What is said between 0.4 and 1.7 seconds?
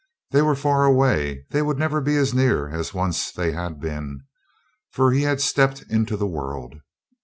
were far away; they